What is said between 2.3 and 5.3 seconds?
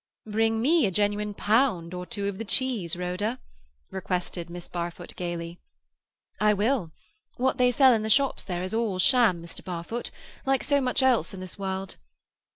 the cheese, Rhoda," requested Miss Barfoot